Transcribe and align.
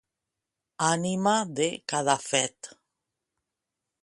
Ànima 0.87 1.33
de 1.59 1.67
cadafet. 1.93 2.59